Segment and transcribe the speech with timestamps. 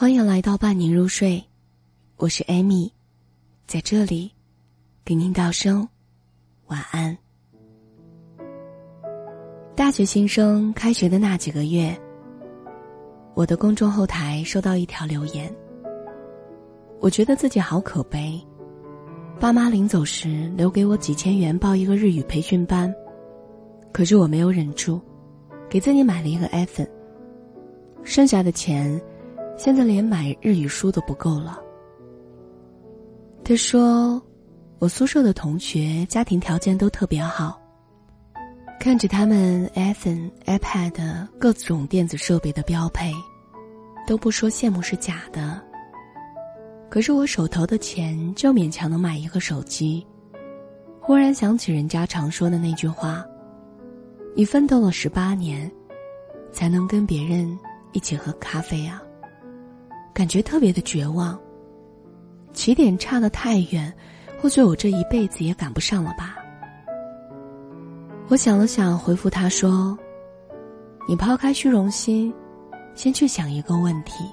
[0.00, 1.42] 欢迎来到伴您入睡，
[2.18, 2.92] 我是艾米，
[3.66, 4.30] 在这里
[5.04, 5.88] 给您道声
[6.68, 7.18] 晚安。
[9.74, 12.00] 大学新生开学的那几个月，
[13.34, 15.52] 我的公众后台收到一条留言，
[17.00, 18.40] 我觉得自己好可悲。
[19.40, 22.94] 爸妈临走时留给我几千元报一个日语培训班，
[23.90, 25.00] 可是我没有忍住，
[25.68, 26.86] 给自己买了一个 iPhone，
[28.04, 29.02] 剩下的钱。
[29.58, 31.60] 现在连买日语书都不够了。
[33.44, 34.22] 他说
[34.78, 37.60] ：“我宿舍的同学家庭条件都特别好，
[38.78, 43.12] 看着他们 iPhone、iPad 各种电子设备的标配，
[44.06, 45.60] 都不说羡慕是假的。
[46.88, 50.06] 可是我手头的钱就勉强能买一个手机。
[51.00, 53.24] 忽然想起人家常说的那句话
[54.36, 55.68] ：‘你奋斗了十八年，
[56.52, 57.58] 才能跟别人
[57.92, 59.02] 一起喝咖啡啊。’”
[60.18, 61.38] 感觉特别的绝望。
[62.52, 63.94] 起点差得太远，
[64.40, 66.34] 或许我这一辈子也赶不上了吧。
[68.26, 69.96] 我想了想，回复他说
[71.06, 72.34] ：“你抛开虚荣心，
[72.96, 74.24] 先去想一个问题：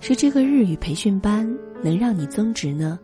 [0.00, 1.46] 是这个日语培训班
[1.82, 2.98] 能让你增值呢，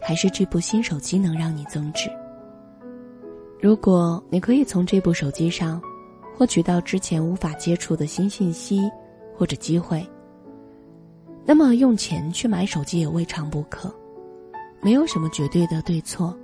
[0.00, 2.08] 还是这部新手机能让你增值？
[3.60, 5.82] 如果你可以从这部手机上
[6.36, 8.80] 获取到之前无法接触的新信息
[9.36, 10.08] 或者机会。”
[11.48, 13.94] 那么用钱去买手机也未尝不可，
[14.80, 16.36] 没有什么绝对的对错，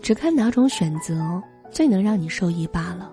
[0.00, 3.12] 只看哪种选择最能让你受益罢了。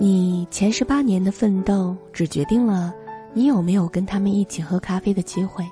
[0.00, 2.92] 你前十八年的奋斗，只决定了
[3.32, 5.64] 你有没有跟他们一起喝咖啡的机会，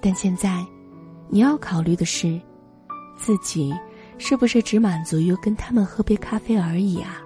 [0.00, 0.64] 但现在，
[1.28, 2.40] 你要考虑的是，
[3.16, 3.74] 自己
[4.18, 7.20] 是不是只满足于跟他们喝杯咖啡而已啊？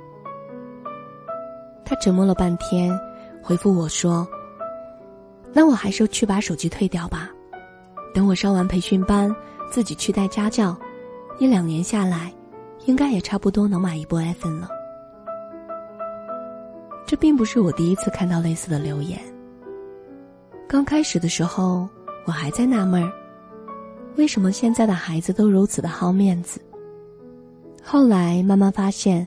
[1.84, 2.90] 他沉默了半天，
[3.42, 4.26] 回复我说。
[5.56, 7.30] 那我还是去把手机退掉吧，
[8.12, 9.34] 等我上完培训班，
[9.70, 10.76] 自己去带家教，
[11.38, 12.30] 一两年下来，
[12.84, 14.68] 应该也差不多能买一部 iPhone 了。
[17.06, 19.18] 这并不是我第一次看到类似的留言。
[20.68, 21.88] 刚开始的时候，
[22.26, 23.10] 我还在纳闷儿，
[24.16, 26.60] 为什么现在的孩子都如此的好面子。
[27.82, 29.26] 后来慢慢发现，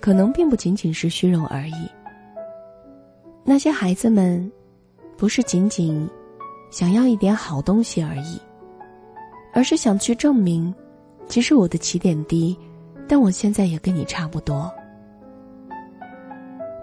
[0.00, 1.90] 可能并不仅仅是虚荣而已。
[3.42, 4.48] 那些孩子们。
[5.16, 6.08] 不是仅仅
[6.70, 8.40] 想要一点好东西而已，
[9.52, 10.74] 而是想去证明，
[11.26, 12.56] 其实我的起点低，
[13.08, 14.70] 但我现在也跟你差不多。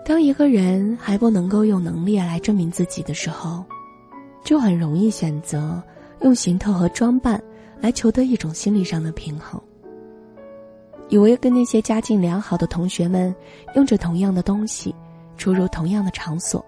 [0.05, 3.63] 当一个人还不能够用能力来证明自己的时候，
[4.43, 5.81] 就很容易选择
[6.21, 7.41] 用行头和装扮
[7.79, 9.61] 来求得一种心理上的平衡，
[11.09, 13.33] 以为跟那些家境良好的同学们
[13.75, 14.95] 用着同样的东西，
[15.37, 16.65] 出入同样的场所。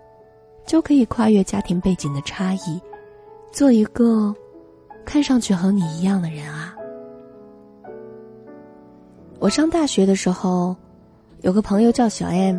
[0.66, 2.80] 就可以跨越家庭背景的差异，
[3.52, 4.34] 做一个
[5.06, 6.76] 看上去和你一样的人啊！
[9.40, 10.76] 我上大学的时候，
[11.42, 12.58] 有个朋友叫小 M。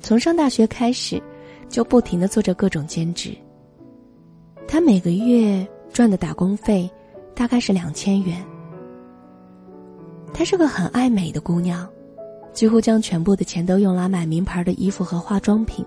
[0.00, 1.22] 从上大学开始，
[1.68, 3.36] 就不停的做着各种兼职。
[4.68, 6.90] 他每个月赚的打工费
[7.34, 8.44] 大概是两千元。
[10.34, 11.88] 她是个很爱美的姑娘，
[12.52, 15.86] 几乎将全部的钱都用来买名牌的衣服和化妆品。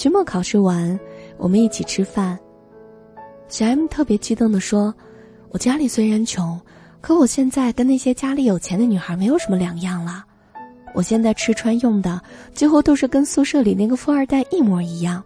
[0.00, 0.98] 期末考试完，
[1.36, 2.38] 我们一起吃饭。
[3.48, 4.94] 小 M 特别激动的说
[5.52, 6.58] ：“我家里虽然穷，
[7.02, 10.24] 可我现在跟那些家里有钱的女孩没有什么两样了。
[10.94, 12.18] 我现在吃穿用的
[12.54, 15.22] 几乎都是跟宿舍里那个富二代一模一样。”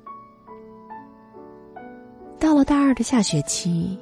[2.41, 3.97] 到了大二的下学期，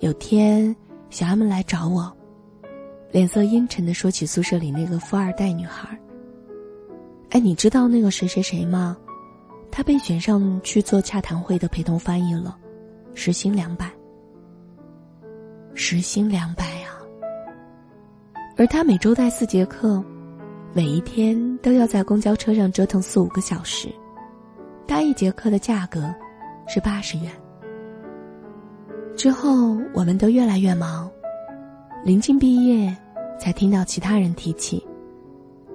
[0.00, 0.74] 有天
[1.08, 2.12] 小 M 来找我，
[3.12, 5.88] 脸色阴沉的说起宿舍里那个富二代女孩。
[7.28, 8.96] 哎，你知道那个谁谁谁吗？
[9.70, 12.56] 他被选上去做洽谈会的陪同翻译了，
[13.14, 13.90] 时薪两百。
[15.74, 16.98] 时薪两百啊！
[18.56, 20.04] 而他每周带四节课，
[20.74, 23.88] 每一天都要在公交车上折腾四五个小时，
[24.86, 26.12] 搭一节课的价格
[26.66, 27.30] 是八十元。
[29.16, 31.10] 之后我们都越来越忙，
[32.04, 32.94] 临近毕业，
[33.38, 34.84] 才听到其他人提起，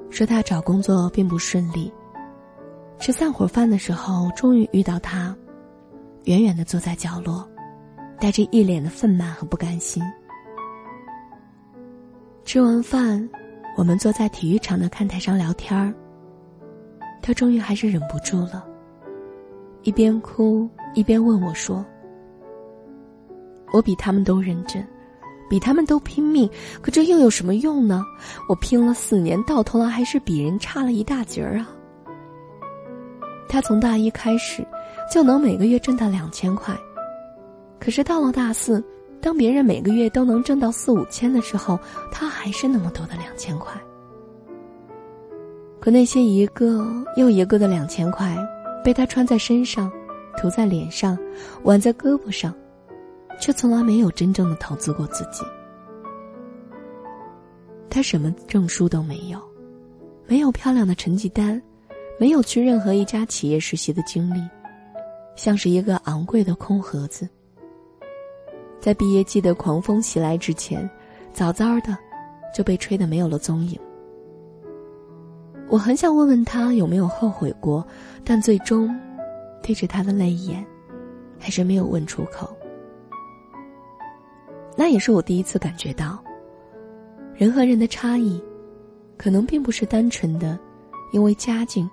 [0.10, 1.92] 说他找工作并不顺利。
[3.00, 5.36] 吃散伙饭的时候，终于遇到他，
[6.24, 7.48] 远远的坐在角落，
[8.20, 10.02] 带着一脸的愤懑和不甘心。
[12.44, 13.28] 吃完饭，
[13.78, 15.94] 我们坐在体育场的看台上聊天儿。
[17.22, 18.66] 他终于还是忍不住了，
[19.84, 21.86] 一边哭一边问我说
[23.74, 24.86] ：“我比他们都认真，
[25.50, 26.50] 比他们都拼命，
[26.82, 28.04] 可这又有什么用呢？
[28.48, 31.70] 我拼了四年，到头来还是比人差了一大截儿啊！”
[33.48, 34.66] 他从大一开始
[35.12, 36.76] 就能每个月挣到两千块，
[37.80, 38.84] 可是到了大四，
[39.22, 41.80] 当别人每个月都能挣到四五千的时候，
[42.12, 43.80] 他还是那么多的两千块。
[45.80, 48.36] 可那些一个又一个的两千块，
[48.84, 49.92] 被他穿在身上，
[50.38, 51.18] 涂在脸上，
[51.64, 52.54] 挽在胳膊上，
[53.40, 55.44] 却从来没有真正的投资过自己。
[57.88, 59.40] 他什么证书都没有，
[60.26, 61.62] 没有漂亮的成绩单，
[62.18, 64.42] 没有去任何一家企业实习的经历，
[65.36, 67.28] 像是一个昂贵的空盒子。
[68.80, 70.90] 在毕业季的狂风袭来之前，
[71.34, 71.98] 早早的
[72.56, 73.80] 就被吹得没有了踪影。
[75.68, 77.86] 我很想问问他有没有后悔过，
[78.24, 78.96] 但最终，
[79.62, 80.64] 对着他的泪眼，
[81.40, 82.56] 还是没有问出口。
[84.78, 86.24] 那也是我第一次感觉到，
[87.34, 88.42] 人和人的差异，
[89.18, 90.58] 可能并不是单纯的
[91.12, 91.90] 因为家境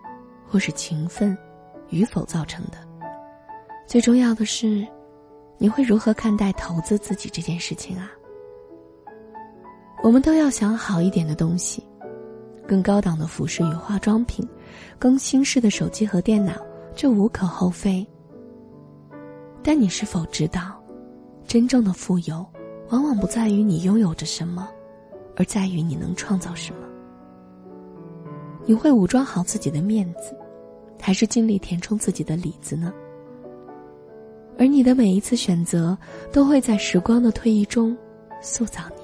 [0.52, 1.34] 或是情分
[1.88, 2.72] 与否造成的。
[3.86, 4.86] 最重要的是，
[5.56, 8.12] 你会如何看待投资自己这件事情啊？
[10.02, 11.82] 我们都要想好一点的东西。
[12.66, 14.46] 更高档的服饰与化妆品，
[14.98, 16.52] 更新式的手机和电脑，
[16.94, 18.06] 这无可厚非。
[19.62, 20.78] 但你是否知道，
[21.46, 22.46] 真正的富有，
[22.90, 24.68] 往往不在于你拥有着什么，
[25.34, 26.86] 而在于你能创造什么。
[28.64, 30.36] 你会武装好自己的面子，
[31.04, 32.94] 还是尽力填充自己的里子呢？
[34.56, 35.98] 而你的每一次选择，
[36.30, 37.96] 都会在时光的推移中，
[38.40, 39.02] 塑造你。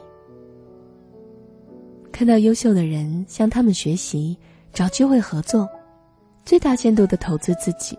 [2.13, 4.39] 看到优秀的人向他们学习，
[4.73, 5.69] 找机会合作，
[6.45, 7.99] 最大限度的投资自己。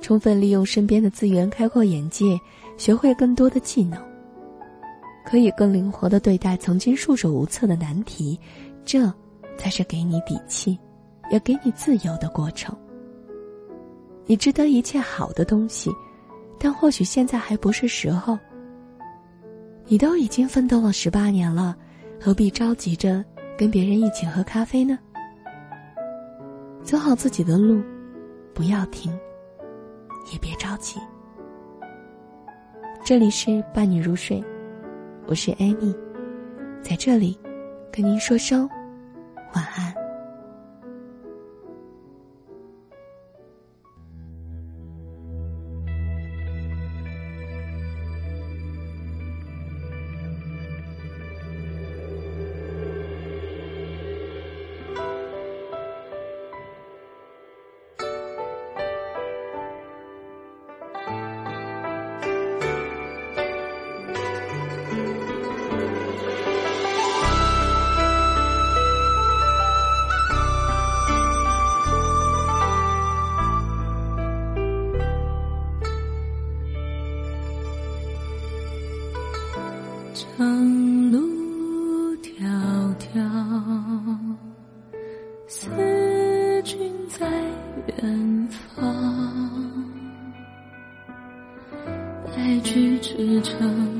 [0.00, 2.38] 充分利用身边的资源，开阔眼界，
[2.76, 4.00] 学会更多的技能，
[5.26, 8.38] 可以更灵活的对待曾经束手无策的难题，
[8.84, 9.12] 这
[9.56, 10.78] 才是给你底气，
[11.30, 12.76] 也给你自由的过程。
[14.26, 15.90] 你值得一切好的东西，
[16.58, 18.38] 但或许现在还不是时候。
[19.86, 21.76] 你都已经奋斗了十八年了。
[22.20, 23.24] 何必着急着
[23.56, 24.98] 跟别人一起喝咖啡呢？
[26.82, 27.80] 走好自己的路，
[28.52, 29.16] 不要停，
[30.32, 30.98] 也别着急。
[33.04, 34.42] 这里是伴你入睡，
[35.26, 35.94] 我是艾米，
[36.82, 37.38] 在这里
[37.92, 38.68] 跟您说声
[39.54, 39.87] 晚安。
[85.50, 86.78] 思君
[87.08, 87.26] 在
[87.86, 88.94] 远方。
[92.26, 93.97] 白驹之城，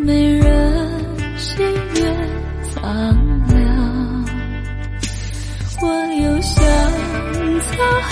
[0.00, 2.00] 美人心月
[2.62, 2.78] 苍
[3.48, 4.24] 凉。
[5.80, 5.86] 我
[6.22, 6.64] 又想
[7.60, 7.68] 沧
[8.00, 8.10] 海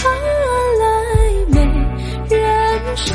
[0.83, 0.85] 来
[1.53, 1.55] 美
[2.35, 2.37] 人
[2.97, 3.15] 香，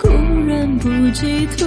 [0.00, 0.08] 故
[0.46, 0.50] 人。
[0.78, 1.66] 不及途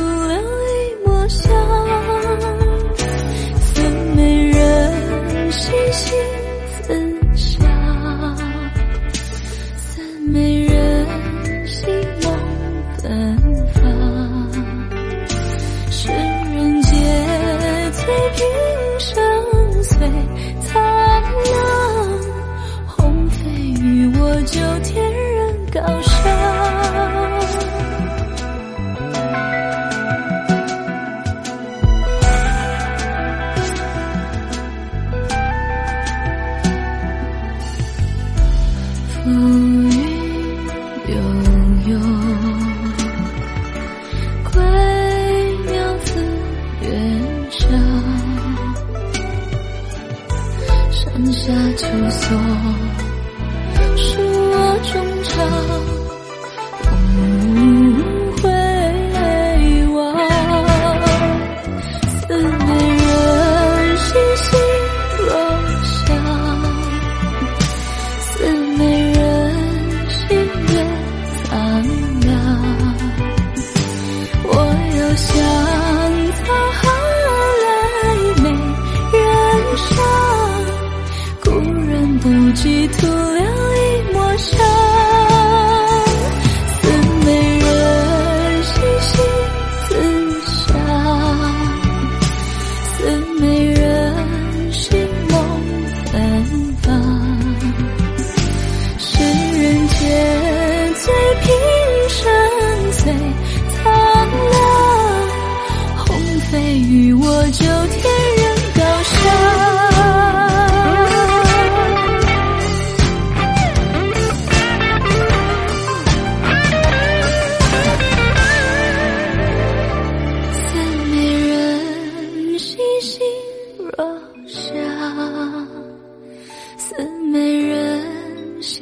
[25.86, 26.13] 哦
[54.84, 55.93] 衷肠。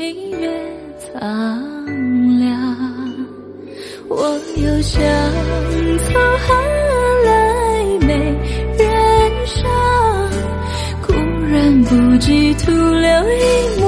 [0.02, 0.50] 岁月
[0.98, 1.20] 苍
[2.40, 2.76] 凉，
[4.08, 5.00] 我又想
[6.00, 6.56] 从何
[7.24, 7.30] 来？
[8.08, 8.16] 美
[8.80, 8.90] 人
[9.46, 9.62] 伤，
[11.06, 13.81] 故人不及，徒留一。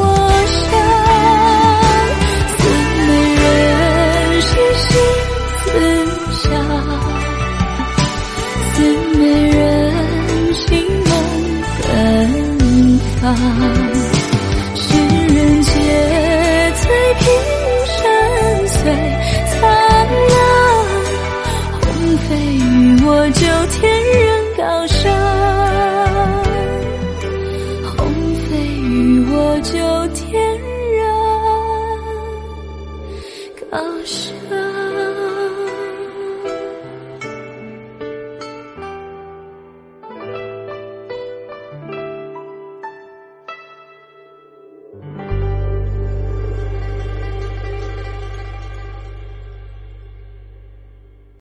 [29.62, 30.60] 就天
[30.98, 31.08] 然
[33.70, 34.63] 高尚。